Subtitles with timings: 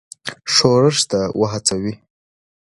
[0.53, 1.93] ښورښ ته وهڅوي.